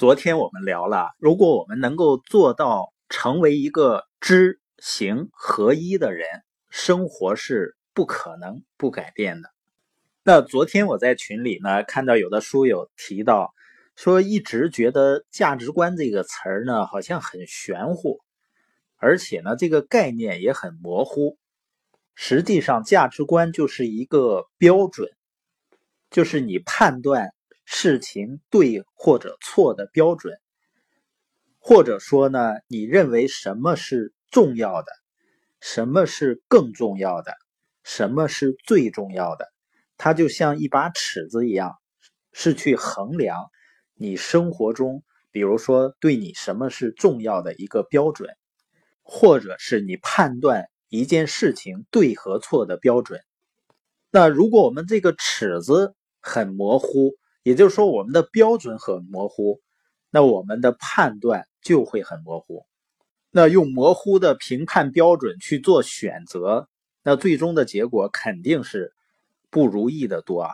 [0.00, 6.26] 昨天我们聊了，如果我们能够做到成为一个知行合一的人，
[6.70, 9.50] 生活是不可能不改变的。
[10.22, 13.52] 那昨天我在群里呢，看到有的书友提到，
[13.94, 18.20] 说一直觉得价值观这个词儿呢，好像很玄乎，
[18.96, 21.36] 而且呢，这个概念也很模糊。
[22.14, 25.10] 实际上，价值观就是一个标准，
[26.10, 27.34] 就是你判断。
[27.72, 30.34] 事情对或者错的标准，
[31.60, 34.90] 或者说呢，你认为什么是重要的，
[35.60, 37.32] 什么是更重要的，
[37.84, 39.46] 什么是最重要的？
[39.96, 41.76] 它就像一把尺子一样，
[42.32, 43.38] 是去衡量
[43.94, 48.30] 你生活中，比如说对你什么是重要的一个标准，
[49.04, 53.20] 或者是你判断一件事情对和错的标准。
[54.10, 59.60] 那如果我们这个尺子很模糊，也就是说，我们的标准很模糊，
[60.10, 62.66] 那我们的判断就会很模糊。
[63.30, 66.68] 那用模糊的评判标准去做选择，
[67.02, 68.92] 那最终的结果肯定是
[69.50, 70.50] 不如意的多啊。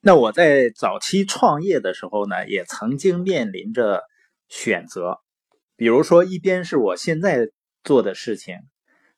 [0.00, 4.02] 那我在早期创业的时候呢，也曾经面临着
[4.48, 5.18] 选择，
[5.76, 7.48] 比如说一边是我现在
[7.84, 8.56] 做的事情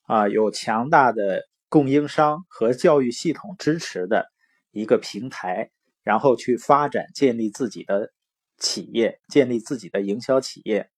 [0.03, 4.27] 啊，有强大的供应商和教育系统支持的
[4.71, 5.71] 一个平台。
[6.03, 8.13] 然后去发展、建立自己的
[8.59, 10.91] 企业，建立自己的营销企业。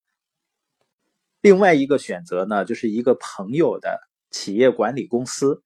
[1.41, 4.01] 另外一个选择呢，就是一个朋友的
[4.31, 5.63] 企业管理公司。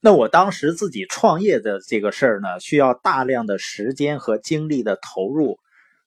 [0.00, 5.58] 那我当时自己创业的这个事儿呢，需要大量的时间和精力的投入，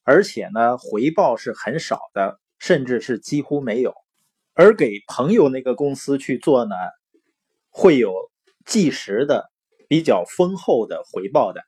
[0.03, 3.93] 而且呢，回报是很少的，甚至是几乎没有。
[4.53, 6.75] 而给朋友那个公司去做呢，
[7.69, 8.13] 会有
[8.65, 9.49] 即时的、
[9.88, 11.61] 比较丰厚的回报的。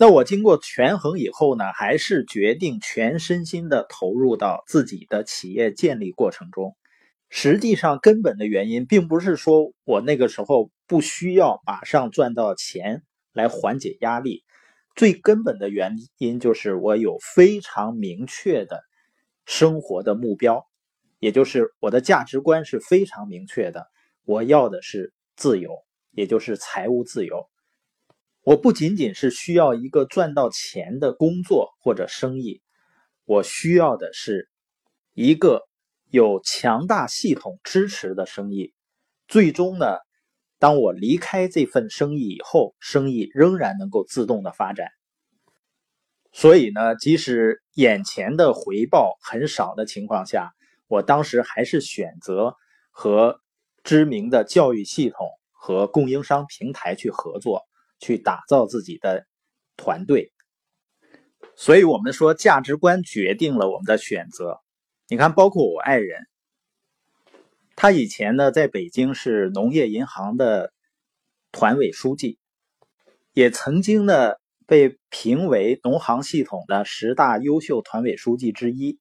[0.00, 6.76] 那我经过权衡以后呢，还是决定全身心的投入到自己的企业建立过程中。
[7.30, 13.02] 实际上，根本的原因并不是说我那个时候不需要马上赚到钱
[13.32, 14.44] 来缓解压力，
[14.94, 18.80] 最根本的原因就是我有非常明确的
[19.46, 20.64] 生活的目标，
[21.18, 23.88] 也就是我的价值观是非常明确的。
[24.24, 25.72] 我要的是自由，
[26.12, 27.48] 也就是财务自由。
[28.48, 32.62] 我不仅仅是需要一个赚到钱的工作或者生意，
[33.26, 34.48] 我需要的是
[35.12, 35.68] 一个
[36.08, 38.72] 有强大系统支持的生意。
[39.26, 39.98] 最终呢，
[40.58, 44.88] 当我离开这份生意以后，生意仍然能够自动的发展。
[46.32, 50.54] 所以呢，即使眼前的回报很少的情况下，
[50.86, 52.54] 我当时还是选择
[52.88, 53.42] 和
[53.84, 57.66] 知名的教育系统和供应商平台去合作。
[57.98, 59.26] 去打造自己的
[59.76, 60.32] 团队，
[61.56, 64.60] 所以我们说价值观决定了我们的选择。
[65.08, 66.26] 你看，包括我爱人，
[67.76, 70.72] 他以前呢在北京是农业银行的
[71.52, 72.38] 团委书记，
[73.32, 74.34] 也曾经呢
[74.66, 78.98] 被评为农行系统的十大优秀团委书记之一，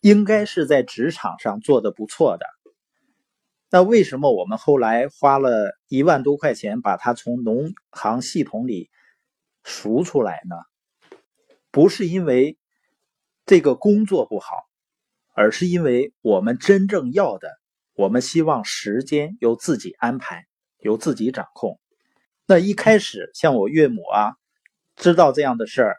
[0.00, 2.46] 应该是在职场上做的不错的。
[3.70, 8.88] 那为什么我们后来花了一万多块钱把它从农行系统里
[9.62, 10.56] 赎出来呢？
[11.70, 12.56] 不是因为
[13.44, 14.56] 这个工作不好，
[15.34, 17.50] 而是因为我们真正要的，
[17.94, 20.46] 我们希望时间由自己安排，
[20.78, 21.78] 由自己掌控。
[22.46, 24.32] 那一开始，像我岳母啊，
[24.96, 25.96] 知道这样的事儿，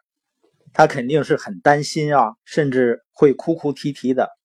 [0.74, 4.38] 她肯定是很担心啊，甚至会哭哭啼啼的。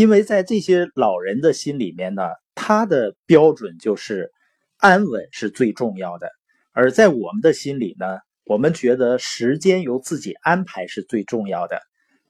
[0.00, 2.22] 因为在这些老人的心里面呢，
[2.54, 4.32] 他的标准就是
[4.78, 6.26] 安稳是最重要的；
[6.72, 8.06] 而在我们的心里呢，
[8.44, 11.82] 我们觉得时间由自己安排是最重要的。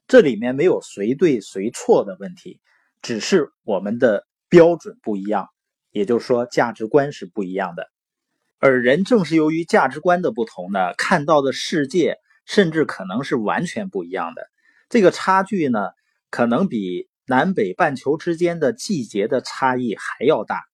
[0.09, 2.59] 这里面没有谁对谁错的问题，
[3.03, 5.47] 只是我们的标准不一样，
[5.93, 7.87] 也就是说价值观是不一样的。
[8.59, 12.17] 而人正是由于价值观的不同呢，看到的世界
[12.47, 14.43] 甚至可能是完全不一样的。
[14.89, 15.91] 这个差距呢，
[16.31, 17.09] 可能比。
[17.31, 20.65] 南北半球之间的季节的差异还要大。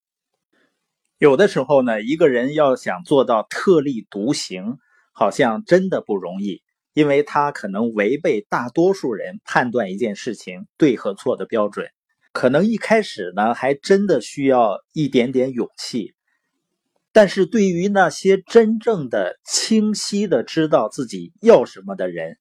[1.19, 4.79] 有的时候呢，一个人要想做到特立独行，
[5.11, 6.63] 好像真的不容易，
[6.93, 11.89] 因为他可能违背大多数人判断一件事情对和错的标准。
[12.31, 16.15] 可能一开始呢，还真的需要一点点勇气。
[17.11, 22.39] 但是对于那些真正的清晰的知道自己要什么的人，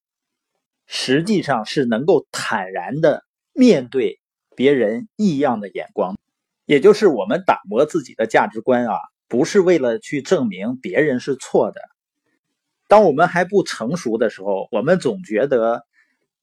[0.86, 3.25] 实际上是能够坦然的。
[3.56, 4.20] 面对
[4.54, 6.16] 别人异样的眼光，
[6.66, 8.98] 也就是我们打磨自己的价值观啊，
[9.28, 11.80] 不是为了去证明别人是错的。
[12.86, 15.86] 当我们还不成熟的时候，我们总觉得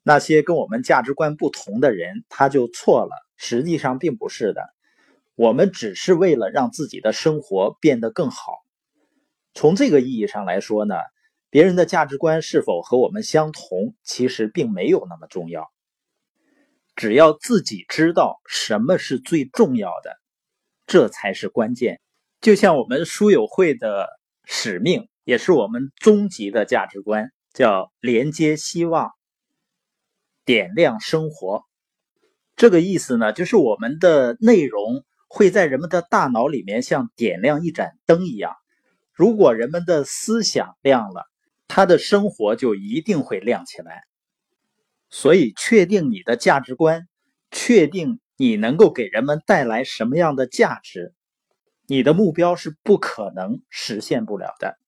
[0.01, 3.12] 那些跟我们价值观不同的人他就错了。
[3.36, 4.62] 实际上并不是的，
[5.36, 8.63] 我们只是为了让自己的生活变得更好。
[9.54, 10.95] 从这个意义上来说呢，
[11.50, 15.73] 别人的价值观是否和我们相同，其实并没有那么重要。
[16.95, 20.18] 只要自己知道什么是最重要的，
[20.86, 22.00] 这才是关键。
[22.42, 24.07] 就像我们书友会的
[24.45, 29.12] 使命，也是我们终极的价值观，叫连接希望，
[30.45, 31.63] 点亮生活。
[32.56, 38.54] 这个意思呢，就是我们的内容会在人们的大脑里面像点亮一盏灯一样。
[39.13, 41.25] 如果人们的思想亮了，
[41.68, 44.04] 他的生活就一定会亮起来。
[45.15, 47.07] 所以，确定你的价值观，
[47.51, 51.13] 确定你能够给人们带来什么样的价值，
[51.86, 54.80] 你的目标是不可能实现不了的。